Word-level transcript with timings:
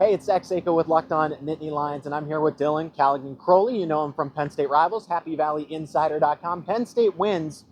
Hey, 0.00 0.14
it's 0.14 0.26
Zach 0.26 0.42
Seyko 0.42 0.76
with 0.76 0.86
Locked 0.86 1.10
On 1.10 1.32
Nittany 1.44 1.72
Lions, 1.72 2.06
and 2.06 2.14
I'm 2.14 2.24
here 2.24 2.38
with 2.40 2.56
Dylan 2.56 2.94
Callaghan 2.94 3.34
Croley. 3.34 3.80
You 3.80 3.86
know 3.86 4.04
him 4.04 4.12
from 4.12 4.30
Penn 4.30 4.48
State 4.48 4.70
Rivals, 4.70 5.08
HappyValleyInsider.com. 5.08 6.62
Penn 6.62 6.86
State 6.86 7.16
wins 7.16 7.64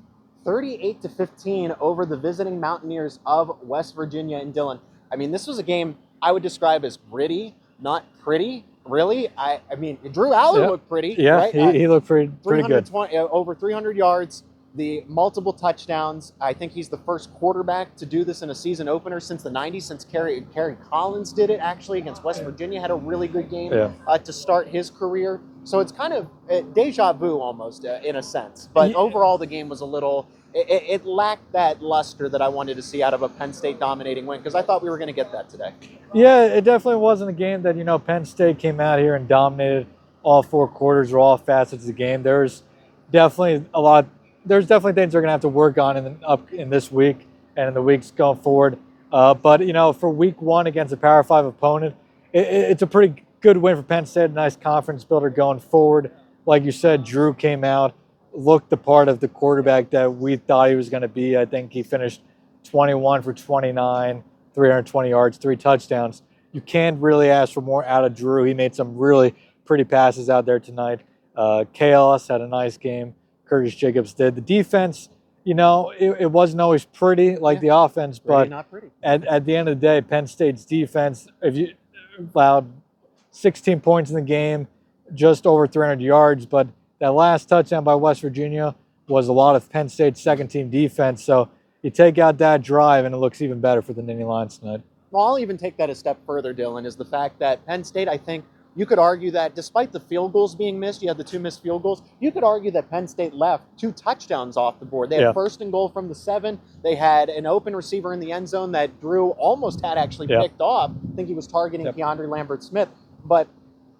38 0.44 1.00
to 1.02 1.08
15 1.08 1.76
over 1.80 2.04
the 2.04 2.16
visiting 2.16 2.58
Mountaineers 2.58 3.20
of 3.26 3.56
West 3.62 3.94
Virginia. 3.94 4.38
And 4.38 4.52
Dylan, 4.52 4.80
I 5.12 5.16
mean, 5.16 5.30
this 5.30 5.46
was 5.46 5.60
a 5.60 5.62
game 5.62 5.96
I 6.20 6.32
would 6.32 6.42
describe 6.42 6.84
as 6.84 6.96
gritty, 6.96 7.54
not 7.80 8.04
pretty. 8.20 8.64
Really, 8.84 9.28
I, 9.38 9.60
I 9.70 9.76
mean, 9.76 9.96
Drew 10.12 10.30
Allar 10.30 10.62
Yeah. 10.62 10.68
looked 10.68 10.88
pretty. 10.88 11.14
Yeah, 11.18 11.30
right? 11.36 11.54
he, 11.54 11.78
he 11.80 11.86
looked 11.88 12.08
pretty 12.08 12.32
pretty 12.44 12.62
good. 12.62 12.86
320 12.88 13.16
over 13.18 13.54
300 13.54 13.96
yards, 13.96 14.42
the 14.76 15.04
multiple 15.08 15.52
touchdowns. 15.52 16.34
I 16.40 16.52
think 16.52 16.72
he's 16.72 16.88
the 16.88 16.98
first 16.98 17.32
quarterback 17.34 17.96
to 17.96 18.06
do 18.06 18.24
this 18.24 18.42
in 18.42 18.50
a 18.50 18.54
season 18.54 18.88
opener 18.88 19.20
since 19.20 19.42
the 19.42 19.50
90s, 19.50 19.82
since 19.82 20.04
Kerry, 20.04 20.46
Kerry 20.52 20.76
Collins 20.90 21.32
did 21.32 21.50
it 21.50 21.60
actually 21.60 21.98
against 21.98 22.22
West 22.22 22.42
Virginia, 22.42 22.80
had 22.80 22.90
a 22.90 22.94
really 22.94 23.26
good 23.28 23.48
game 23.50 23.72
Yeah. 23.72 23.90
uh, 24.06 24.18
to 24.18 24.32
start 24.32 24.68
his 24.68 24.90
career. 24.90 25.40
So 25.64 25.80
it's 25.80 25.90
kind 25.92 26.12
of 26.12 26.28
uh, 26.50 26.60
deja 26.74 27.12
vu 27.14 27.38
almost 27.40 27.84
uh, 27.84 27.98
in 28.04 28.16
a 28.16 28.22
sense. 28.22 28.68
But 28.72 28.90
Yeah. 28.90 28.96
overall, 28.96 29.38
the 29.38 29.46
game 29.46 29.68
was 29.68 29.80
a 29.80 29.86
little. 29.86 30.28
It, 30.54 30.70
it- 30.70 30.82
it 30.88 31.06
lacked 31.06 31.52
that 31.52 31.82
luster 31.82 32.28
that 32.28 32.40
I 32.40 32.48
wanted 32.48 32.76
to 32.76 32.82
see 32.82 33.02
out 33.02 33.12
of 33.14 33.22
a 33.22 33.28
Penn 33.28 33.52
State 33.52 33.80
dominating 33.80 34.26
win 34.26 34.40
because 34.40 34.54
I 34.54 34.62
thought 34.62 34.82
we 34.82 34.88
were 34.90 34.96
going 34.98 35.08
to 35.08 35.12
get 35.12 35.32
that 35.32 35.48
today. 35.48 35.72
Yeah, 36.14 36.44
it 36.44 36.62
definitely 36.64 37.00
wasn't 37.00 37.30
a 37.30 37.32
game 37.34 37.62
that 37.62 37.76
you 37.76 37.84
know 37.84 37.98
Penn 37.98 38.24
State 38.24 38.58
came 38.58 38.78
out 38.80 38.98
here 38.98 39.14
and 39.16 39.26
dominated 39.26 39.86
all 40.22 40.42
four 40.42 40.68
quarters 40.68 41.12
or 41.12 41.18
all 41.18 41.36
facets 41.36 41.82
of 41.82 41.86
the 41.86 41.92
game. 41.92 42.22
There's 42.22 42.62
definitely 43.12 43.68
a 43.74 43.80
lot. 43.80 44.06
There's 44.46 44.66
definitely 44.66 44.92
things 45.00 45.12
they're 45.12 45.20
going 45.20 45.28
to 45.28 45.32
have 45.32 45.40
to 45.42 45.48
work 45.48 45.76
on 45.78 45.96
in 45.96 46.04
the, 46.04 46.26
up 46.26 46.52
in 46.52 46.70
this 46.70 46.90
week 46.90 47.26
and 47.56 47.68
in 47.68 47.74
the 47.74 47.82
weeks 47.82 48.10
going 48.10 48.38
forward. 48.38 48.78
Uh, 49.12 49.34
but 49.34 49.66
you 49.66 49.72
know, 49.72 49.92
for 49.92 50.08
week 50.10 50.40
one 50.40 50.66
against 50.66 50.92
a 50.92 50.96
Power 50.96 51.22
Five 51.22 51.44
opponent, 51.46 51.94
it, 52.32 52.46
it- 52.46 52.70
it's 52.72 52.82
a 52.82 52.86
pretty 52.86 53.22
good 53.40 53.56
win 53.56 53.76
for 53.76 53.82
Penn 53.82 54.06
State. 54.06 54.30
Nice 54.30 54.56
conference 54.56 55.04
builder 55.04 55.30
going 55.30 55.58
forward. 55.60 56.10
Like 56.46 56.64
you 56.64 56.72
said, 56.72 57.04
Drew 57.04 57.34
came 57.34 57.64
out, 57.64 57.94
looked 58.32 58.70
the 58.70 58.76
part 58.76 59.08
of 59.08 59.20
the 59.20 59.28
quarterback 59.28 59.90
that 59.90 60.14
we 60.14 60.36
thought 60.36 60.70
he 60.70 60.76
was 60.76 60.88
going 60.88 61.02
to 61.02 61.08
be. 61.08 61.36
I 61.36 61.44
think 61.44 61.72
he 61.72 61.82
finished 61.82 62.22
21 62.64 63.22
for 63.22 63.32
29, 63.32 64.22
320 64.54 65.08
yards, 65.08 65.38
three 65.38 65.56
touchdowns. 65.56 66.22
You 66.52 66.60
can't 66.60 67.00
really 67.00 67.30
ask 67.30 67.52
for 67.52 67.60
more 67.60 67.84
out 67.84 68.04
of 68.04 68.14
Drew. 68.14 68.44
He 68.44 68.54
made 68.54 68.74
some 68.74 68.96
really 68.96 69.34
pretty 69.64 69.84
passes 69.84 70.30
out 70.30 70.46
there 70.46 70.60
tonight. 70.60 71.00
Uh, 71.36 71.64
KLS 71.74 72.28
had 72.28 72.40
a 72.40 72.46
nice 72.48 72.76
game. 72.76 73.14
Curtis 73.46 73.74
Jacobs 73.74 74.12
did. 74.14 74.34
The 74.34 74.40
defense, 74.40 75.08
you 75.44 75.54
know, 75.54 75.92
it, 75.98 76.16
it 76.20 76.30
wasn't 76.30 76.60
always 76.60 76.84
pretty 76.84 77.36
like 77.36 77.60
the 77.60 77.68
offense, 77.68 78.18
but 78.18 78.48
not 78.48 78.70
pretty. 78.70 78.88
at, 79.02 79.24
at 79.26 79.44
the 79.44 79.56
end 79.56 79.68
of 79.68 79.80
the 79.80 79.86
day, 79.86 80.00
Penn 80.00 80.26
State's 80.26 80.64
defense, 80.64 81.28
if 81.42 81.54
you 81.56 81.74
allowed 82.34 82.70
16 83.30 83.80
points 83.80 84.10
in 84.10 84.16
the 84.16 84.22
game, 84.22 84.66
just 85.14 85.46
over 85.46 85.66
300 85.66 86.02
yards, 86.02 86.46
but 86.46 86.68
that 86.98 87.12
last 87.12 87.48
touchdown 87.48 87.84
by 87.84 87.94
West 87.94 88.22
Virginia 88.22 88.74
was 89.08 89.28
a 89.28 89.32
lot 89.32 89.54
of 89.54 89.70
Penn 89.70 89.88
State's 89.88 90.20
second 90.20 90.48
team 90.48 90.68
defense. 90.68 91.22
So 91.22 91.48
you 91.82 91.90
take 91.90 92.18
out 92.18 92.38
that 92.38 92.62
drive, 92.62 93.04
and 93.04 93.14
it 93.14 93.18
looks 93.18 93.40
even 93.42 93.60
better 93.60 93.82
for 93.82 93.92
the 93.92 94.02
Nittany 94.02 94.26
Lions 94.26 94.58
tonight. 94.58 94.80
Well, 95.10 95.24
I'll 95.24 95.38
even 95.38 95.56
take 95.56 95.76
that 95.76 95.88
a 95.88 95.94
step 95.94 96.18
further, 96.26 96.52
Dylan, 96.52 96.84
is 96.84 96.96
the 96.96 97.04
fact 97.04 97.38
that 97.38 97.64
Penn 97.66 97.84
State, 97.84 98.08
I 98.08 98.16
think, 98.16 98.44
you 98.76 98.84
could 98.86 98.98
argue 98.98 99.30
that 99.32 99.54
despite 99.54 99.90
the 99.90 99.98
field 99.98 100.32
goals 100.32 100.54
being 100.54 100.78
missed, 100.78 101.02
you 101.02 101.08
had 101.08 101.16
the 101.16 101.24
two 101.24 101.38
missed 101.40 101.62
field 101.62 101.82
goals, 101.82 102.02
you 102.20 102.30
could 102.30 102.44
argue 102.44 102.70
that 102.72 102.90
Penn 102.90 103.08
State 103.08 103.32
left 103.34 103.64
two 103.78 103.90
touchdowns 103.90 104.56
off 104.56 104.78
the 104.78 104.84
board. 104.84 105.08
They 105.10 105.16
had 105.16 105.22
Yeah. 105.22 105.32
first 105.32 105.60
and 105.62 105.72
goal 105.72 105.88
from 105.88 106.08
the 106.08 106.14
seven. 106.14 106.60
They 106.84 106.94
had 106.94 107.30
an 107.30 107.46
open 107.46 107.74
receiver 107.74 108.12
in 108.12 108.20
the 108.20 108.30
end 108.32 108.48
zone 108.48 108.72
that 108.72 109.00
Drew 109.00 109.30
almost 109.30 109.84
had 109.84 109.96
actually 109.98 110.28
Yeah. 110.28 110.42
picked 110.42 110.60
off. 110.60 110.90
I 110.90 111.16
think 111.16 111.26
he 111.28 111.34
was 111.34 111.46
targeting 111.46 111.86
Yep. 111.86 111.96
Keandre 111.96 112.28
Lambert 112.28 112.62
Smith. 112.62 112.88
But 113.24 113.48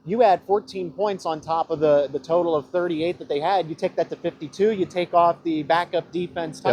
you 0.05 0.21
had 0.21 0.41
14 0.47 0.93
points 0.93 1.25
on 1.27 1.41
top 1.41 1.71
of 1.71 1.81
the, 1.81 2.09
the 2.13 2.19
total 2.21 2.55
of 2.55 2.67
38 2.67 3.19
that 3.19 3.29
they 3.29 3.41
had. 3.41 3.69
You 3.69 3.75
take 3.75 3.97
that 3.97 4.09
to 4.11 4.17
52, 4.17 4.71
you 4.73 4.85
take 4.87 5.15
off 5.15 5.43
the 5.43 5.63
backup 5.65 6.13
defense 6.13 6.61
Yep. 6.65 6.73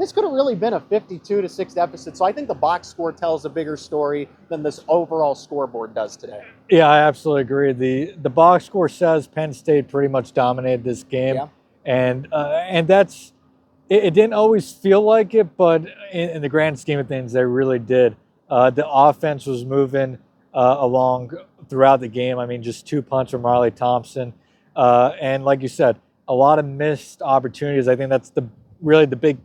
This 0.00 0.12
could 0.12 0.24
have 0.24 0.32
really 0.32 0.54
been 0.54 0.72
a 0.74 0.80
52 0.80 1.42
to 1.42 1.48
6 1.48 1.74
deficit. 1.74 2.16
So 2.16 2.24
I 2.24 2.32
think 2.32 2.48
the 2.48 2.54
box 2.54 2.88
score 2.88 3.12
tells 3.12 3.44
a 3.44 3.50
bigger 3.50 3.76
story 3.76 4.28
than 4.48 4.62
this 4.62 4.80
overall 4.88 5.34
scoreboard 5.34 5.94
does 5.94 6.16
today. 6.16 6.42
Yeah, 6.70 6.88
I 6.88 7.00
absolutely 7.00 7.42
agree. 7.42 7.72
the 7.72 8.14
The 8.22 8.30
box 8.30 8.64
score 8.64 8.88
says 8.88 9.26
Penn 9.26 9.52
State 9.52 9.88
pretty 9.88 10.08
much 10.08 10.32
dominated 10.32 10.84
this 10.84 11.02
game, 11.02 11.34
Yeah. 11.36 11.48
and 11.84 12.26
uh, 12.32 12.64
and 12.68 12.88
that's 12.88 13.32
it, 13.90 14.04
it. 14.04 14.14
Didn't 14.14 14.32
always 14.34 14.72
feel 14.72 15.02
like 15.02 15.34
it, 15.34 15.56
but 15.56 15.82
in, 16.12 16.30
in 16.30 16.42
the 16.42 16.48
grand 16.48 16.78
scheme 16.78 16.98
of 16.98 17.06
things, 17.08 17.32
they 17.32 17.44
really 17.44 17.78
did. 17.78 18.16
Uh, 18.48 18.70
the 18.70 18.88
offense 18.88 19.46
was 19.46 19.64
moving 19.64 20.18
uh, 20.54 20.76
along 20.78 21.32
throughout 21.68 22.00
the 22.00 22.08
game. 22.08 22.38
I 22.38 22.46
mean, 22.46 22.62
just 22.62 22.86
two 22.86 23.02
punts 23.02 23.30
from 23.32 23.42
Riley 23.44 23.70
Thompson, 23.70 24.32
uh, 24.74 25.12
and 25.20 25.44
like 25.44 25.60
you 25.62 25.68
said, 25.68 26.00
a 26.26 26.34
lot 26.34 26.58
of 26.58 26.64
missed 26.64 27.20
opportunities. 27.22 27.86
I 27.86 27.96
think 27.96 28.08
that's 28.10 28.30
the 28.30 28.48
really 28.80 29.04
the 29.06 29.16
big 29.16 29.36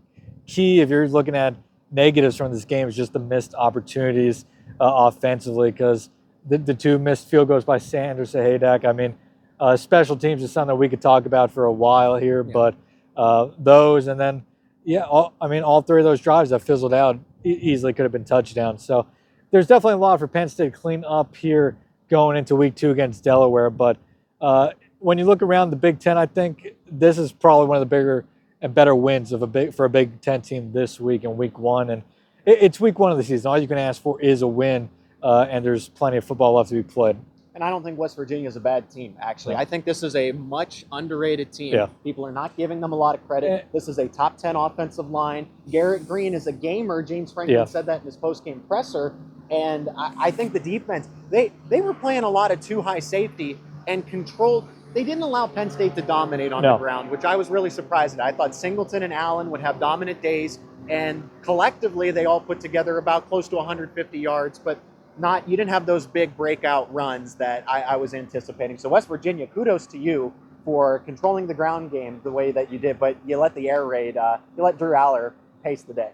key 0.47 0.81
if 0.81 0.89
you're 0.89 1.07
looking 1.07 1.35
at 1.35 1.56
negatives 1.91 2.35
from 2.35 2.51
this 2.51 2.66
game 2.66 2.88
is 2.88 2.95
just 2.95 3.13
the 3.13 3.19
missed 3.19 3.53
opportunities 3.56 4.45
uh, 4.81 4.91
offensively 5.07 5.72
because 5.72 6.09
the, 6.47 6.57
the 6.57 6.73
two 6.73 7.00
missed 7.00 7.29
field 7.29 7.47
goals 7.47 7.66
by 7.66 7.78
Sander 7.78 8.23
Sahaydak. 8.23 8.85
I 8.85 8.91
mean, 8.91 9.16
uh, 9.59 9.78
special 9.78 10.16
teams 10.17 10.44
is 10.44 10.51
something 10.51 10.67
that 10.69 10.75
we 10.75 10.89
could 10.89 11.01
talk 11.01 11.25
about 11.25 11.51
for 11.51 11.66
a 11.66 11.72
while 11.72 12.17
here, 12.17 12.44
Yeah. 12.45 12.53
but 12.53 12.75
uh, 13.16 13.50
those 13.57 14.07
and 14.07 14.19
then 14.19 14.45
yeah, 14.84 15.01
all, 15.01 15.34
I 15.41 15.47
mean, 15.47 15.63
all 15.63 15.81
three 15.81 16.01
of 16.01 16.05
those 16.05 16.22
drives 16.22 16.51
that 16.51 16.59
fizzled 16.61 16.94
out 16.94 17.17
e- 17.44 17.50
easily 17.50 17.91
could 17.94 18.03
have 18.03 18.11
been 18.11 18.25
touchdowns. 18.25 18.84
So 18.85 19.07
there's 19.51 19.66
definitely 19.66 19.94
a 19.94 19.97
lot 19.97 20.19
for 20.19 20.28
Penn 20.28 20.47
State 20.50 20.73
to 20.73 20.78
clean 20.79 21.03
up 21.05 21.35
here 21.35 21.78
going 22.09 22.38
into 22.38 22.55
week 22.55 22.75
two 22.75 22.91
against 22.91 23.23
Delaware. 23.23 23.72
But 23.72 23.97
uh, 24.41 24.72
when 25.00 25.17
you 25.17 25.25
look 25.25 25.41
around 25.41 25.72
the 25.72 25.75
Big 25.75 26.00
Ten, 26.00 26.17
I 26.19 26.28
think 26.28 26.67
this 26.91 27.17
is 27.17 27.31
probably 27.31 27.66
one 27.67 27.78
of 27.78 27.81
the 27.81 27.85
bigger 27.88 28.25
and 28.66 28.74
better 28.74 28.96
wins 28.96 29.31
of 29.31 29.44
a 29.44 29.48
big 29.48 29.76
for 29.76 29.86
a 29.86 29.90
Big 29.90 30.22
Ten 30.22 30.42
team 30.42 30.74
this 30.74 31.00
week 31.00 31.24
in 31.24 31.38
Week 31.38 31.59
One, 31.59 31.92
and 31.92 32.02
it, 32.48 32.58
it's 32.64 32.80
Week 32.80 32.98
One 32.98 33.12
of 33.12 33.18
the 33.18 33.24
season. 33.24 33.48
All 33.48 33.59
you 33.59 33.68
can 33.68 33.78
ask 33.78 34.02
for 34.02 34.20
is 34.20 34.42
a 34.42 34.48
win, 34.48 34.90
uh, 35.22 35.46
and 35.52 35.64
there's 35.64 35.88
plenty 35.88 36.18
of 36.18 36.26
football 36.26 36.53
left 36.53 36.70
to 36.70 36.76
be 36.76 36.81
played. 36.81 37.16
And 37.53 37.64
I 37.64 37.70
don't 37.70 37.84
think 37.84 37.98
West 38.00 38.16
Virginia 38.16 38.50
is 38.50 38.56
a 38.56 38.59
bad 38.59 38.90
team, 38.90 39.16
actually. 39.22 39.53
Yeah. 39.53 39.62
I 39.62 39.66
think 39.66 39.86
this 39.86 40.02
is 40.02 40.16
a 40.16 40.31
much 40.31 40.84
underrated 40.92 41.53
team. 41.53 41.76
Yeah. 41.76 41.88
People 42.03 42.26
are 42.26 42.31
not 42.31 42.58
giving 42.58 42.81
them 42.81 42.92
a 42.92 42.96
lot 42.96 43.16
of 43.16 43.26
credit. 43.28 43.48
Eh. 43.50 43.62
This 43.72 43.88
is 43.88 43.98
a 44.00 44.08
top 44.09 44.36
10 44.38 44.58
offensive 44.58 45.09
line. 45.09 45.47
Garrett 45.72 46.06
Greene 46.06 46.34
is 46.34 46.47
a 46.47 46.52
gamer. 46.52 47.02
James 47.02 47.32
Franklin 47.32 47.59
Yeah. 47.59 47.64
said 47.66 47.86
that 47.86 48.02
in 48.02 48.06
his 48.08 48.18
post-game 48.18 48.62
presser. 48.68 49.14
And 49.52 49.90
I, 49.96 50.14
I 50.18 50.32
think 50.32 50.52
the 50.52 50.59
defense, 50.59 51.08
they, 51.30 51.53
they 51.70 51.80
were 51.80 51.94
playing 51.94 52.24
a 52.24 52.30
lot 52.30 52.52
of 52.52 52.59
two 52.59 52.82
high 52.82 53.00
safety 53.00 53.58
and 53.88 54.06
controlled. 54.06 54.68
They 54.95 55.03
didn't 55.03 55.23
allow 55.23 55.45
Penn 55.45 55.69
State 55.69 55.94
to 55.97 56.01
dominate 56.01 56.53
on 56.53 56.63
the 56.63 56.78
ground, 56.78 57.11
which 57.11 57.25
I 57.25 57.35
was 57.35 57.50
really 57.50 57.69
surprised 57.69 58.17
at. 58.17 58.25
I 58.25 58.31
thought 58.31 58.56
Singleton 58.56 59.03
and 59.03 59.13
Allen 59.13 59.51
would 59.51 59.59
have 59.59 59.78
dominant 59.78 60.22
days, 60.22 60.59
and 60.88 61.29
collectively 61.41 62.11
they 62.11 62.23
all 62.23 62.39
put 62.39 62.61
together 62.61 62.97
about 62.97 63.28
close 63.28 63.50
to 63.50 63.57
150 63.57 64.17
yards, 64.17 64.57
but 64.57 64.79
not 65.17 65.50
you 65.50 65.57
didn't 65.57 65.72
have 65.72 65.85
those 65.85 66.07
big 66.07 66.38
breakout 66.38 66.91
runs 66.94 67.35
that 67.35 67.66
I, 67.67 67.81
I 67.81 67.95
was 67.97 68.13
anticipating. 68.13 68.78
So 68.78 68.88
West 68.88 69.09
Virginia, 69.09 69.47
kudos 69.47 69.85
to 69.88 69.97
you 69.97 70.34
for 70.63 71.00
controlling 71.00 71.45
the 71.45 71.53
ground 71.53 71.91
game 71.91 72.22
the 72.23 72.31
way 72.31 72.53
that 72.53 72.72
you 72.72 72.79
did, 72.79 72.97
but 72.97 73.17
you 73.25 73.38
let 73.38 73.53
the 73.53 73.69
air 73.69 73.85
raid, 73.85 74.16
uh, 74.16 74.38
you 74.55 74.63
let 74.63 74.78
Drew 74.78 74.91
Allar 74.91 75.34
pace 75.61 75.81
the 75.81 75.94
day. 75.94 76.11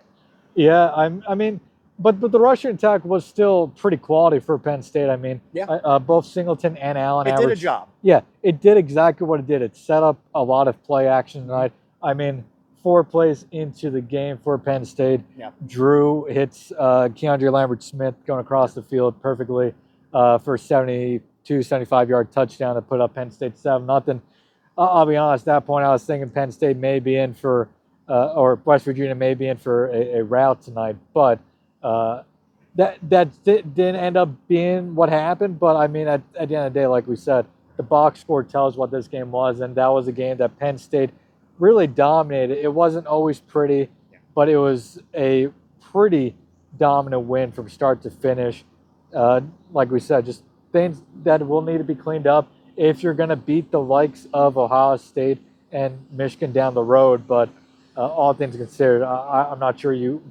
Yeah, 0.55 0.91
I'm, 0.93 1.23
I 1.29 1.35
mean, 1.35 1.61
but 2.01 2.19
but 2.19 2.31
the 2.31 2.39
rushing 2.39 2.71
attack 2.71 3.05
was 3.05 3.25
still 3.25 3.67
pretty 3.77 3.97
quality 3.97 4.39
for 4.39 4.57
Penn 4.57 4.81
State. 4.81 5.09
I 5.09 5.15
mean, 5.15 5.39
Yeah. 5.53 5.65
uh, 5.65 5.79
uh, 5.83 5.99
both 5.99 6.25
Singleton 6.25 6.77
and 6.77 6.97
Allen 6.97 7.27
It 7.27 7.37
did 7.37 7.49
a 7.51 7.55
job. 7.55 7.87
Yeah, 8.01 8.21
it 8.41 8.59
did 8.59 8.77
exactly 8.77 9.27
what 9.27 9.39
it 9.39 9.47
did. 9.47 9.61
It 9.61 9.75
set 9.75 10.01
up 10.03 10.17
a 10.33 10.43
lot 10.43 10.67
of 10.67 10.81
play 10.83 11.07
action 11.07 11.41
tonight. 11.47 11.71
I 12.01 12.13
mean, 12.13 12.43
four 12.81 13.03
plays 13.03 13.45
into 13.51 13.91
the 13.91 14.01
game 14.01 14.37
for 14.43 14.57
Penn 14.57 14.83
State. 14.85 15.21
Yeah. 15.37 15.51
Drew 15.67 16.25
hits 16.25 16.71
uh, 16.77 17.09
Keandre 17.09 17.51
Lambert 17.51 17.83
Smith 17.83 18.15
going 18.25 18.39
across 18.41 18.73
the 18.73 18.81
field 18.81 19.21
perfectly 19.21 19.73
uh, 20.13 20.39
for 20.39 20.55
a 20.55 20.59
72, 20.59 21.61
75 21.61 22.09
yard 22.09 22.31
touchdown 22.31 22.75
to 22.75 22.81
put 22.81 22.99
up 22.99 23.13
Penn 23.13 23.29
State 23.29 23.57
seven 23.57 23.85
nothing. 23.85 24.21
Uh, 24.77 24.85
I'll 24.85 25.05
be 25.05 25.17
honest, 25.17 25.43
at 25.43 25.53
that 25.61 25.65
point, 25.67 25.85
I 25.85 25.89
was 25.89 26.03
thinking 26.03 26.29
Penn 26.29 26.51
State 26.51 26.77
may 26.77 26.99
be 26.99 27.17
in 27.17 27.33
for, 27.35 27.67
uh, 28.09 28.33
or 28.33 28.59
West 28.65 28.85
Virginia 28.85 29.13
may 29.13 29.35
be 29.35 29.47
in 29.47 29.57
for 29.57 29.87
a, 29.87 30.19
a 30.19 30.23
rout 30.23 30.61
tonight, 30.63 30.95
but. 31.13 31.39
Uh, 31.81 32.23
that 32.75 32.97
that 33.09 33.43
didn't 33.43 33.95
end 33.97 34.17
up 34.17 34.29
being 34.47 34.95
what 34.95 35.09
happened. 35.09 35.59
But 35.59 35.75
I 35.75 35.87
mean, 35.87 36.07
at, 36.07 36.21
at 36.39 36.49
the 36.49 36.55
end 36.55 36.67
of 36.67 36.73
the 36.73 36.79
day, 36.79 36.87
like 36.87 37.07
we 37.07 37.15
said, 37.15 37.45
the 37.77 37.83
box 37.83 38.21
score 38.21 38.43
tells 38.43 38.77
what 38.77 38.91
this 38.91 39.07
game 39.07 39.31
was, 39.31 39.59
and 39.59 39.75
that 39.75 39.87
was 39.87 40.07
a 40.07 40.11
game 40.11 40.37
that 40.37 40.57
Penn 40.57 40.77
State 40.77 41.09
really 41.59 41.87
dominated. 41.87 42.57
It 42.57 42.73
wasn't 42.73 43.07
always 43.07 43.39
pretty, 43.39 43.89
but 44.33 44.49
it 44.49 44.57
was 44.57 44.99
a 45.13 45.49
pretty 45.91 46.35
dominant 46.77 47.23
win 47.23 47.51
from 47.51 47.69
start 47.69 48.01
to 48.03 48.09
finish. 48.09 48.63
Uh, 49.13 49.41
like 49.71 49.91
we 49.91 49.99
said, 49.99 50.25
just 50.25 50.43
things 50.71 51.01
that 51.23 51.45
will 51.45 51.61
need 51.61 51.77
to 51.79 51.83
be 51.83 51.95
cleaned 51.95 52.27
up 52.27 52.49
if 52.77 53.03
you're 53.03 53.13
going 53.13 53.29
to 53.29 53.35
beat 53.35 53.71
the 53.71 53.81
likes 53.81 54.27
of 54.33 54.57
Ohio 54.57 54.95
State 54.97 55.39
and 55.71 56.05
Michigan 56.11 56.51
down 56.51 56.73
the 56.73 56.83
road. 56.83 57.27
But 57.27 57.49
uh, 57.97 58.07
all 58.07 58.33
things 58.33 58.55
considered, 58.55 59.03
I, 59.03 59.49
I'm 59.51 59.59
not 59.59 59.79
sure 59.79 59.93
you 59.93 60.21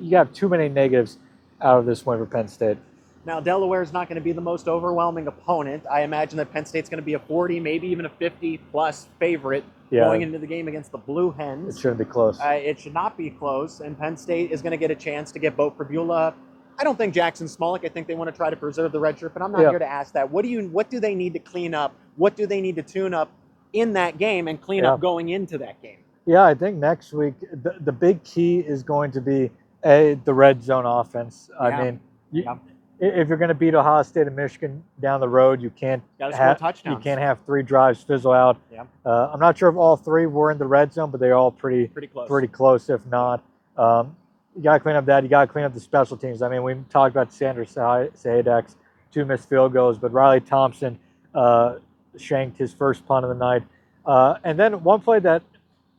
you 0.00 0.16
have 0.16 0.32
too 0.32 0.48
many 0.48 0.68
negatives 0.68 1.18
out 1.60 1.78
of 1.78 1.86
this 1.86 2.06
win 2.06 2.18
for 2.18 2.26
Penn 2.26 2.48
State. 2.48 2.78
Now, 3.24 3.40
Delaware 3.40 3.82
is 3.82 3.92
not 3.92 4.08
going 4.08 4.16
to 4.16 4.22
be 4.22 4.32
the 4.32 4.40
most 4.40 4.68
overwhelming 4.68 5.26
opponent. 5.26 5.84
I 5.90 6.02
imagine 6.02 6.36
that 6.38 6.52
Penn 6.52 6.64
State's 6.64 6.88
going 6.88 7.00
to 7.02 7.04
be 7.04 7.14
a 7.14 7.18
40, 7.18 7.60
maybe 7.60 7.88
even 7.88 8.06
a 8.06 8.08
50 8.08 8.58
plus 8.70 9.08
favorite 9.18 9.64
Yeah, 9.90 10.04
going 10.04 10.22
into 10.22 10.38
the 10.38 10.46
game 10.46 10.68
against 10.68 10.92
the 10.92 10.98
Blue 10.98 11.32
Hens. 11.32 11.76
it 11.76 11.80
shouldn't 11.80 11.98
be 11.98 12.04
close. 12.04 12.40
Uh, 12.40 12.50
it 12.50 12.78
should 12.78 12.94
not 12.94 13.18
be 13.18 13.28
close, 13.30 13.80
and 13.80 13.98
Penn 13.98 14.16
State 14.16 14.50
is 14.50 14.62
going 14.62 14.70
to 14.70 14.76
get 14.78 14.90
a 14.90 14.94
chance 14.94 15.32
to 15.32 15.38
get 15.38 15.56
Beau 15.56 15.70
Pribula. 15.70 16.32
I 16.78 16.84
don't 16.84 16.96
think 16.96 17.12
Jaxon 17.12 17.54
Smolik. 17.54 17.84
I 17.84 17.88
think 17.88 18.06
they 18.06 18.14
want 18.14 18.30
to 18.30 18.36
try 18.36 18.48
to 18.50 18.56
preserve 18.56 18.92
the 18.92 19.00
red 19.00 19.18
shirt, 19.18 19.34
but 19.34 19.42
I'm 19.42 19.50
not 19.50 19.62
Yeah. 19.62 19.70
here 19.70 19.80
to 19.80 19.86
ask 19.90 20.12
that. 20.14 20.30
What 20.30 20.42
do 20.44 20.48
you? 20.48 20.68
What 20.68 20.88
do 20.88 21.00
they 21.00 21.16
need 21.16 21.32
to 21.32 21.40
clean 21.40 21.74
up? 21.74 21.92
What 22.16 22.36
do 22.36 22.46
they 22.46 22.60
need 22.60 22.76
to 22.76 22.82
tune 22.82 23.12
up 23.12 23.30
in 23.72 23.94
that 23.94 24.16
game 24.16 24.46
and 24.46 24.60
clean 24.62 24.84
Yeah. 24.84 24.92
up 24.94 25.00
going 25.00 25.28
into 25.30 25.58
that 25.58 25.82
game? 25.82 25.98
Yeah, 26.28 26.44
I 26.44 26.52
think 26.52 26.76
next 26.76 27.14
week 27.14 27.32
the, 27.40 27.76
the 27.80 27.90
big 27.92 28.22
key 28.22 28.58
is 28.58 28.82
going 28.82 29.10
to 29.12 29.20
be 29.22 29.50
a 29.82 30.18
the 30.26 30.34
red 30.34 30.62
zone 30.62 30.84
offense. 30.84 31.48
Yeah. 31.54 31.66
I 31.66 31.84
mean, 31.84 32.00
you, 32.32 32.42
Yeah. 32.42 32.56
if 33.00 33.28
you're 33.28 33.38
going 33.38 33.48
to 33.48 33.54
beat 33.54 33.74
Ohio 33.74 34.02
State 34.02 34.26
and 34.26 34.36
Michigan 34.36 34.84
down 35.00 35.20
the 35.20 35.28
road, 35.28 35.62
you 35.62 35.70
can't 35.70 36.02
Got 36.18 36.26
to 36.28 36.32
score 36.34 36.44
have, 36.46 36.58
touchdowns. 36.58 36.96
you 36.98 37.02
can't 37.02 37.18
have 37.18 37.38
three 37.46 37.62
drives 37.62 38.02
fizzle 38.02 38.32
out. 38.32 38.58
Yeah. 38.70 38.84
Uh, 39.06 39.30
I'm 39.32 39.40
not 39.40 39.56
sure 39.56 39.70
if 39.70 39.76
all 39.76 39.96
three 39.96 40.26
were 40.26 40.50
in 40.50 40.58
the 40.58 40.66
red 40.66 40.92
zone, 40.92 41.10
but 41.10 41.18
they're 41.18 41.34
all 41.34 41.50
pretty 41.50 41.86
pretty 41.88 42.08
close. 42.08 42.28
pretty 42.28 42.48
close, 42.48 42.90
if 42.90 43.04
not. 43.06 43.42
Um, 43.78 44.14
you 44.54 44.62
got 44.62 44.74
to 44.74 44.80
clean 44.80 44.96
up 44.96 45.06
that. 45.06 45.22
You 45.22 45.30
got 45.30 45.46
to 45.46 45.50
clean 45.50 45.64
up 45.64 45.72
the 45.72 45.80
special 45.80 46.18
teams. 46.18 46.42
I 46.42 46.50
mean, 46.50 46.62
we 46.62 46.74
talked 46.90 47.14
about 47.14 47.32
Sander 47.32 47.64
Sahaydak's 47.64 48.76
two 49.12 49.24
missed 49.24 49.48
field 49.48 49.72
goals, 49.72 49.98
but 49.98 50.12
Riley 50.12 50.40
Thompson 50.40 50.98
uh, 51.34 51.76
shanked 52.18 52.58
his 52.58 52.74
first 52.74 53.06
punt 53.06 53.24
of 53.24 53.30
the 53.30 53.34
night. 53.36 53.62
Uh, 54.04 54.34
and 54.44 54.58
then 54.58 54.82
one 54.84 55.00
play 55.00 55.20
that 55.20 55.42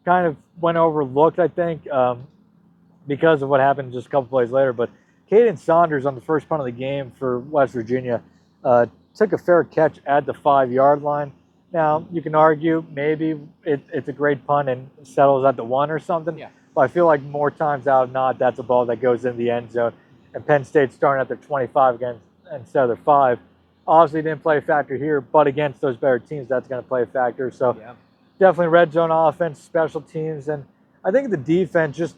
kind 0.06 0.26
of 0.28 0.36
went 0.60 0.78
overlooked, 0.78 1.40
I 1.40 1.48
think, 1.48 1.90
um, 1.90 2.28
because 3.08 3.42
of 3.42 3.50
what 3.50 3.60
happened 3.60 3.94
just 3.94 4.08
a 4.08 4.10
couple 4.10 4.28
plays 4.28 4.52
later. 4.52 4.74
But 4.74 4.90
Kaden 5.32 5.58
Saunders 5.58 6.06
on 6.06 6.16
the 6.16 6.22
first 6.22 6.50
punt 6.50 6.62
of 6.62 6.66
the 6.66 6.72
game 6.72 7.12
for 7.18 7.40
West 7.40 7.74
Virginia 7.74 8.22
uh, 8.64 8.88
took 9.16 9.34
a 9.34 9.38
fair 9.38 9.64
catch 9.64 10.00
at 10.06 10.26
the 10.26 10.34
five 10.34 10.72
yard 10.72 11.02
line. 11.02 11.32
Now, 11.72 12.08
you 12.12 12.22
can 12.22 12.34
argue 12.34 12.84
maybe 12.90 13.40
it, 13.64 13.82
it's 13.94 14.08
a 14.08 14.14
great 14.14 14.46
punt 14.48 14.70
and 14.70 14.90
settles 15.04 15.46
at 15.46 15.56
the 15.56 15.64
one 15.64 15.92
or 15.92 16.00
something. 16.00 16.38
Yeah. 16.38 16.50
But 16.74 16.82
I 16.82 16.88
feel 16.88 17.06
like 17.06 17.22
more 17.22 17.52
times 17.52 17.88
out 17.88 18.06
of 18.06 18.12
not, 18.12 18.40
that's 18.40 18.60
a 18.60 18.64
ball 18.64 18.86
that 18.88 19.02
goes 19.02 19.26
in 19.26 19.38
the 19.38 19.52
end 19.52 19.72
zone. 19.72 19.94
And 20.34 20.46
Penn 20.46 20.64
State 20.64 20.92
starting 20.94 21.22
at 21.22 21.28
their 21.28 21.38
25 21.38 21.96
against 21.96 22.22
instead 22.54 22.84
of 22.84 22.90
their 22.90 23.04
five. 23.04 23.40
Obviously, 23.88 24.22
didn't 24.22 24.42
play 24.42 24.58
a 24.58 24.62
factor 24.62 24.96
here, 24.96 25.22
but 25.22 25.48
against 25.48 25.82
those 25.82 25.98
better 25.98 26.20
teams, 26.20 26.48
that's 26.48 26.68
going 26.68 26.82
to 26.82 26.88
play 26.88 27.04
a 27.04 27.08
factor. 27.08 27.52
So 27.52 27.76
Yeah. 27.80 27.94
Definitely 28.40 28.68
red 28.68 28.94
zone 28.94 29.12
offense, 29.12 29.62
special 29.62 30.02
teams, 30.02 30.48
and 30.48 30.66
I 31.04 31.12
think 31.12 31.30
the 31.30 31.38
defense 31.38 31.98
just 31.98 32.16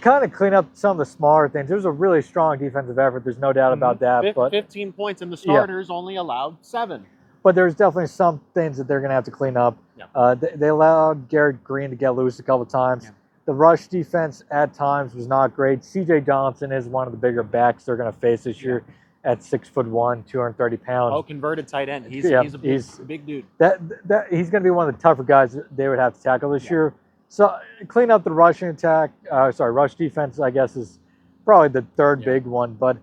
kind 0.00 0.24
of 0.24 0.32
clean 0.32 0.54
up 0.54 0.66
some 0.74 0.92
of 0.92 0.98
the 0.98 1.04
smaller 1.06 1.48
things. 1.48 1.70
It 1.70 1.74
was 1.74 1.84
a 1.84 1.90
really 1.90 2.22
strong 2.22 2.58
defensive 2.58 2.98
effort. 2.98 3.24
There's 3.24 3.38
no 3.38 3.52
doubt 3.52 3.72
about 3.72 4.00
that, 4.00 4.22
Fif- 4.22 4.34
but 4.34 4.50
15 4.50 4.92
points, 4.92 5.22
and 5.22 5.32
the 5.32 5.36
starters 5.36 5.90
only 5.90 6.16
allowed 6.16 6.56
seven. 6.62 7.06
but 7.42 7.54
there's 7.54 7.74
definitely 7.74 8.06
some 8.06 8.40
things 8.54 8.76
that 8.76 8.86
they're 8.88 9.00
going 9.00 9.10
to 9.10 9.14
have 9.14 9.24
to 9.24 9.30
clean 9.30 9.56
up. 9.56 9.76
Yeah. 9.96 10.04
Uh, 10.14 10.34
they, 10.34 10.52
they 10.54 10.68
allowed 10.68 11.28
Garrett 11.28 11.62
Greene 11.64 11.90
to 11.90 11.96
get 11.96 12.10
loose 12.10 12.38
a 12.38 12.42
couple 12.42 12.64
times. 12.66 13.04
Yeah. 13.04 13.10
The 13.46 13.54
rush 13.54 13.86
defense 13.86 14.44
at 14.50 14.74
times 14.74 15.14
was 15.14 15.26
not 15.26 15.56
great. 15.56 15.82
C.J. 15.84 16.20
Johnson 16.20 16.70
is 16.70 16.86
one 16.86 17.06
of 17.08 17.12
the 17.12 17.18
bigger 17.18 17.42
backs 17.42 17.84
they're 17.84 17.96
going 17.96 18.12
to 18.12 18.18
face 18.18 18.44
this 18.44 18.62
year 18.62 18.84
at 19.24 19.42
six 19.42 19.68
foot 19.68 19.86
one, 19.86 20.22
230 20.24 20.76
pounds. 20.76 21.12
Oh, 21.14 21.22
converted 21.22 21.66
tight 21.68 21.88
end. 21.88 22.06
He's, 22.06 22.24
Yeah, 22.24 22.42
he's 22.42 22.54
a 22.54 22.58
big, 22.58 22.70
he's- 22.70 22.98
big 23.00 23.26
dude. 23.26 23.44
that 23.58 23.80
that 24.08 24.32
he's 24.32 24.48
going 24.50 24.62
to 24.62 24.66
be 24.66 24.70
one 24.70 24.88
of 24.88 24.94
the 24.96 25.00
tougher 25.02 25.24
guys 25.24 25.52
that 25.54 25.74
they 25.76 25.88
would 25.88 25.98
have 25.98 26.14
to 26.14 26.22
tackle 26.22 26.50
this 26.50 26.64
Yeah. 26.64 26.70
year. 26.70 26.94
So 27.28 27.54
clean 27.88 28.10
up 28.10 28.24
the 28.24 28.30
rushing 28.30 28.68
attack. 28.68 29.10
Uh, 29.30 29.50
sorry, 29.52 29.72
rush 29.72 29.94
defense. 29.96 30.40
I 30.40 30.50
guess 30.50 30.76
is 30.76 30.98
probably 31.44 31.68
the 31.68 31.82
third 31.96 32.20
Yeah. 32.20 32.26
big 32.34 32.46
one. 32.46 32.74
But 32.74 32.96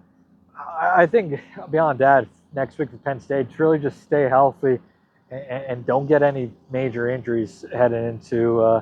I, 0.58 1.04
I 1.04 1.06
think 1.06 1.40
beyond 1.70 2.00
that, 2.00 2.26
next 2.54 2.78
week 2.80 2.90
for 2.90 2.98
Penn 2.98 3.20
State, 3.20 3.48
really 3.60 3.78
just 3.78 4.02
stay 4.02 4.24
healthy 4.30 4.80
and, 5.30 5.42
and 5.66 5.86
don't 5.86 6.08
get 6.08 6.24
any 6.24 6.52
major 6.72 7.10
injuries 7.10 7.66
heading 7.74 8.04
into 8.06 8.62
uh, 8.62 8.82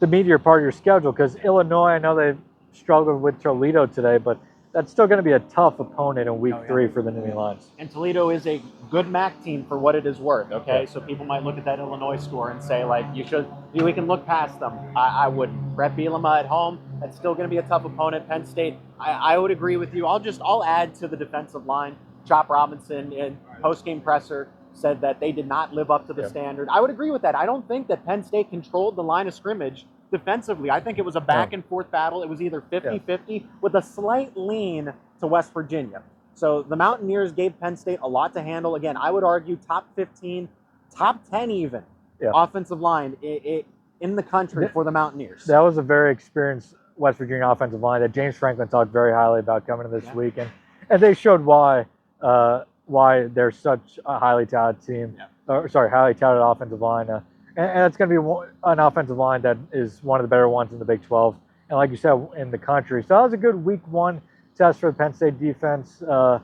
the 0.00 0.06
meteor 0.06 0.38
part 0.38 0.60
of 0.60 0.62
your 0.62 0.72
schedule. 0.72 1.12
Because 1.12 1.36
Illinois, 1.36 1.90
I 1.90 1.98
know 1.98 2.14
they've 2.16 2.38
struggled 2.72 3.20
with 3.20 3.40
Toledo 3.42 3.86
today, 3.86 4.16
but 4.18 4.38
that's 4.78 4.92
still 4.92 5.08
going 5.08 5.16
to 5.18 5.24
be 5.24 5.32
a 5.32 5.40
tough 5.40 5.80
opponent 5.80 6.28
in 6.28 6.38
week 6.38 6.54
Oh, 6.54 6.60
yeah. 6.60 6.66
three 6.68 6.86
for 6.86 7.02
the 7.02 7.10
Nittany 7.10 7.34
Lions. 7.34 7.72
And 7.80 7.90
Toledo 7.90 8.30
is 8.30 8.46
a 8.46 8.62
good 8.92 9.08
MAC 9.08 9.42
team 9.42 9.64
for 9.66 9.76
what 9.76 9.96
it 9.96 10.06
is 10.06 10.18
worth. 10.20 10.52
Okay, 10.52 10.86
so 10.86 11.00
people 11.00 11.26
might 11.26 11.42
look 11.42 11.58
at 11.58 11.64
that 11.64 11.80
Illinois 11.80 12.16
score 12.16 12.50
and 12.50 12.62
say 12.62 12.84
like, 12.84 13.04
you 13.12 13.26
should, 13.26 13.48
we 13.74 13.92
can 13.92 14.06
look 14.06 14.24
past 14.24 14.60
them. 14.60 14.78
I, 14.96 15.24
I 15.24 15.28
would. 15.28 15.50
Bret 15.74 15.96
Bielema 15.96 16.38
at 16.38 16.46
home. 16.46 16.78
That's 17.00 17.16
still 17.16 17.34
going 17.34 17.48
to 17.48 17.50
be 17.50 17.56
a 17.58 17.62
tough 17.62 17.84
opponent. 17.86 18.28
Penn 18.28 18.46
State. 18.46 18.76
I, 19.00 19.10
I 19.34 19.38
would 19.38 19.50
agree 19.50 19.76
with 19.76 19.92
you. 19.94 20.06
I'll 20.06 20.20
just, 20.20 20.40
I'll 20.44 20.62
add 20.62 20.94
to 20.96 21.08
the 21.08 21.16
defensive 21.16 21.66
line. 21.66 21.96
Chop 22.24 22.48
Robinson 22.48 23.12
in 23.12 23.36
post 23.60 23.84
game 23.84 24.00
presser 24.00 24.46
said 24.74 25.00
that 25.00 25.18
they 25.18 25.32
did 25.32 25.48
not 25.48 25.74
live 25.74 25.90
up 25.90 26.06
to 26.06 26.12
the 26.12 26.22
Yeah. 26.22 26.28
standard. 26.28 26.68
I 26.70 26.80
would 26.80 26.90
agree 26.90 27.10
with 27.10 27.22
that. 27.22 27.34
I 27.34 27.46
don't 27.46 27.66
think 27.66 27.88
that 27.88 28.06
Penn 28.06 28.22
State 28.22 28.48
controlled 28.50 28.94
the 28.94 29.02
line 29.02 29.26
of 29.26 29.34
scrimmage 29.34 29.86
defensively. 30.10 30.70
I 30.70 30.80
think 30.80 30.98
it 30.98 31.04
was 31.04 31.16
a 31.16 31.20
back 31.20 31.52
and 31.52 31.64
forth 31.64 31.90
battle. 31.90 32.22
It 32.22 32.28
was 32.28 32.40
either 32.40 32.60
50 32.60 33.00
50 33.00 33.46
with 33.60 33.74
a 33.74 33.82
slight 33.82 34.36
lean 34.36 34.92
to 35.20 35.26
West 35.26 35.52
Virginia. 35.52 36.02
So 36.34 36.62
the 36.62 36.76
Mountaineers 36.76 37.32
gave 37.32 37.58
Penn 37.60 37.76
State 37.76 37.98
a 38.02 38.08
lot 38.08 38.32
to 38.34 38.42
handle. 38.42 38.76
Again, 38.76 38.96
I 38.96 39.10
would 39.10 39.24
argue 39.24 39.56
top 39.56 39.88
15, 39.96 40.48
top 40.94 41.28
10 41.30 41.50
even 41.50 41.82
Yeah. 42.20 42.30
offensive 42.34 42.80
line 42.80 43.16
i 43.22 43.40
i 43.44 43.64
in 44.00 44.14
the 44.14 44.22
country 44.22 44.68
for 44.68 44.84
the 44.84 44.92
Mountaineers. 44.92 45.44
That 45.46 45.58
was 45.58 45.76
a 45.76 45.82
very 45.82 46.12
experienced 46.12 46.76
West 46.96 47.18
Virginia 47.18 47.48
offensive 47.48 47.80
line 47.80 48.00
that 48.00 48.12
James 48.12 48.36
Franklin 48.36 48.68
talked 48.68 48.92
very 48.92 49.12
highly 49.12 49.40
about 49.40 49.66
coming 49.66 49.84
to 49.84 49.90
this 49.90 50.04
Yeah. 50.06 50.14
week, 50.14 50.38
and, 50.38 50.48
and 50.90 51.02
they 51.02 51.14
showed 51.14 51.44
why 51.44 51.86
uh, 52.20 52.64
why 52.86 53.26
they're 53.26 53.50
such 53.52 53.98
a 54.06 54.18
highly 54.18 54.46
touted 54.46 54.80
team. 54.82 55.14
Yeah. 55.18 55.26
Or 55.48 55.68
sorry, 55.68 55.90
highly 55.90 56.14
touted 56.14 56.40
offensive 56.42 56.80
line, 56.80 57.10
uh, 57.10 57.20
and, 57.58 57.70
and 57.70 57.86
it's 57.86 57.96
going 57.96 58.08
to 58.08 58.22
be 58.22 58.50
an 58.64 58.78
offensive 58.78 59.18
line 59.18 59.42
that 59.42 59.58
is 59.72 60.02
one 60.02 60.20
of 60.20 60.24
the 60.24 60.28
better 60.28 60.48
ones 60.48 60.72
in 60.72 60.78
the 60.78 60.84
Big 60.84 61.02
12, 61.02 61.36
and 61.68 61.76
like 61.76 61.90
you 61.90 61.96
said, 61.96 62.14
in 62.38 62.50
the 62.50 62.56
country. 62.56 63.02
So 63.02 63.08
that 63.08 63.20
was 63.20 63.32
a 63.34 63.36
good 63.36 63.62
Week 63.62 63.86
One 63.88 64.22
test 64.56 64.80
for 64.80 64.90
the 64.90 64.96
Penn 64.96 65.12
State 65.12 65.38
defense, 65.38 66.00
uh, 66.02 66.38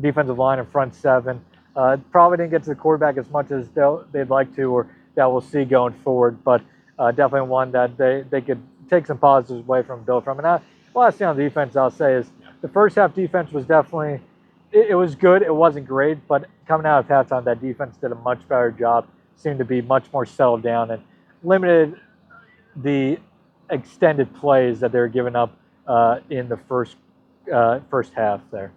defensive 0.00 0.38
line 0.38 0.58
and 0.60 0.68
front 0.70 0.94
seven. 0.94 1.44
Uh, 1.74 1.96
probably 2.10 2.38
didn't 2.38 2.50
get 2.50 2.62
to 2.62 2.70
the 2.70 2.74
quarterback 2.74 3.16
as 3.18 3.28
much 3.30 3.50
as 3.50 3.68
they'd 4.12 4.30
like 4.30 4.54
to, 4.56 4.64
or 4.64 4.86
that 5.14 5.30
we'll 5.30 5.40
see 5.40 5.64
going 5.64 5.92
forward, 6.04 6.42
but 6.44 6.62
uh, 6.98 7.10
definitely 7.10 7.48
one 7.48 7.72
that 7.72 7.96
they, 7.98 8.24
they 8.30 8.40
could 8.40 8.62
take 8.88 9.06
some 9.06 9.18
positives 9.18 9.60
away 9.66 9.82
from, 9.82 10.04
Bill 10.04 10.20
from. 10.20 10.38
And 10.38 10.46
I, 10.46 10.60
last 10.94 11.18
thing 11.18 11.26
on 11.26 11.36
defense 11.36 11.76
I'll 11.76 11.90
say 11.90 12.14
is 12.14 12.30
the 12.60 12.68
first 12.68 12.96
half 12.96 13.14
defense 13.14 13.50
was 13.52 13.64
definitely, 13.66 14.20
it, 14.70 14.90
it 14.90 14.94
was 14.94 15.14
good. 15.14 15.42
It 15.42 15.54
wasn't 15.54 15.86
great, 15.86 16.26
but 16.28 16.46
coming 16.66 16.86
out 16.86 17.00
of 17.00 17.08
halftime, 17.08 17.44
that 17.44 17.60
defense 17.60 17.96
did 17.96 18.12
a 18.12 18.16
much 18.16 18.46
better 18.48 18.70
job. 18.70 19.06
Seemed 19.42 19.58
to 19.58 19.64
be 19.64 19.82
much 19.82 20.04
more 20.12 20.24
settled 20.24 20.62
down 20.62 20.92
and 20.92 21.02
limited 21.42 21.98
the 22.76 23.18
extended 23.70 24.32
plays 24.36 24.78
that 24.78 24.92
they 24.92 25.00
were 25.00 25.08
giving 25.08 25.34
up 25.34 25.56
uh, 25.88 26.20
in 26.30 26.48
the 26.48 26.56
first 26.56 26.96
uh, 27.52 27.80
first 27.90 28.12
half 28.14 28.40
there. 28.52 28.70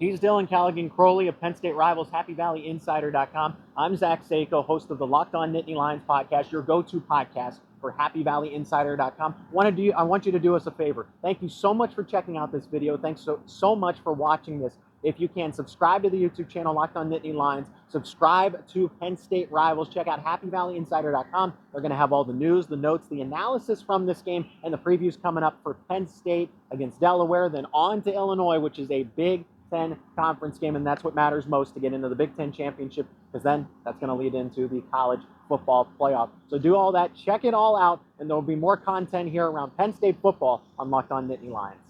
He's 0.00 0.18
Dylan 0.18 0.48
Callaghan 0.48 0.90
Croley 0.90 1.28
of 1.28 1.40
Penn 1.40 1.54
State 1.54 1.76
Rivals, 1.76 2.08
HappyValleyInsider.com. 2.08 3.56
I'm 3.76 3.96
Zach 3.96 4.24
Seyko, 4.28 4.64
host 4.64 4.90
of 4.90 4.98
the 4.98 5.06
Locked 5.06 5.36
On 5.36 5.52
Nittany 5.52 5.76
Lions 5.76 6.02
podcast, 6.08 6.50
your 6.50 6.62
go-to 6.62 7.00
podcast 7.00 7.60
for 7.80 7.92
HappyValleyInsider.com. 7.92 9.34
Wanted 9.52 9.76
to, 9.76 9.92
I 9.92 10.02
want 10.02 10.26
you 10.26 10.32
to 10.32 10.38
do 10.38 10.54
us 10.56 10.66
a 10.66 10.70
favor. 10.72 11.06
Thank 11.22 11.42
you 11.42 11.48
so 11.48 11.74
much 11.74 11.94
for 11.94 12.02
checking 12.04 12.36
out 12.36 12.52
this 12.52 12.66
video. 12.66 12.96
Thanks 12.96 13.20
so 13.20 13.40
so 13.46 13.74
much 13.76 13.98
for 14.00 14.12
watching 14.12 14.60
this. 14.60 14.74
If 15.02 15.20
you 15.20 15.28
can, 15.28 15.52
subscribe 15.52 16.02
to 16.02 16.10
the 16.10 16.16
YouTube 16.16 16.48
channel 16.48 16.74
Locked 16.74 16.96
On 16.96 17.08
Nittany 17.08 17.34
Lions. 17.34 17.68
Subscribe 17.88 18.66
to 18.68 18.88
Penn 19.00 19.16
State 19.16 19.50
Rivals. 19.52 19.88
Check 19.88 20.08
out 20.08 20.24
HappyValleyInsider.com. 20.24 21.52
They're 21.72 21.80
going 21.80 21.90
to 21.90 21.96
have 21.96 22.12
all 22.12 22.24
the 22.24 22.32
news, 22.32 22.66
the 22.66 22.76
notes, 22.76 23.06
the 23.08 23.20
analysis 23.20 23.80
from 23.80 24.06
this 24.06 24.22
game, 24.22 24.46
and 24.64 24.74
the 24.74 24.78
previews 24.78 25.20
coming 25.20 25.44
up 25.44 25.58
for 25.62 25.74
Penn 25.88 26.08
State 26.08 26.50
against 26.72 27.00
Delaware. 27.00 27.48
Then 27.48 27.66
on 27.72 28.02
to 28.02 28.12
Illinois, 28.12 28.58
which 28.58 28.78
is 28.78 28.90
a 28.90 29.04
Big 29.04 29.44
Ten 29.70 29.98
conference 30.16 30.58
game, 30.58 30.76
and 30.76 30.86
that's 30.86 31.04
what 31.04 31.14
matters 31.14 31.46
most 31.46 31.74
to 31.74 31.80
get 31.80 31.92
into 31.92 32.08
the 32.08 32.14
Big 32.14 32.34
Ten 32.36 32.52
championship, 32.52 33.06
because 33.30 33.44
then 33.44 33.68
that's 33.84 33.98
going 33.98 34.08
to 34.08 34.14
lead 34.14 34.34
into 34.34 34.66
the 34.66 34.82
college 34.90 35.20
football 35.46 35.86
playoff. 36.00 36.30
So 36.48 36.58
do 36.58 36.74
all 36.74 36.90
that, 36.92 37.14
check 37.14 37.44
it 37.44 37.52
all 37.52 37.76
out, 37.76 38.02
and 38.18 38.28
there 38.28 38.34
will 38.34 38.42
be 38.42 38.56
more 38.56 38.76
content 38.76 39.30
here 39.30 39.46
around 39.46 39.76
Penn 39.76 39.94
State 39.94 40.16
football 40.22 40.62
on 40.78 40.90
Locked 40.90 41.12
On 41.12 41.28
Nittany 41.28 41.50
Lions. 41.50 41.87